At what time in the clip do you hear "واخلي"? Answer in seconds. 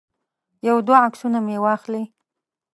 1.63-2.03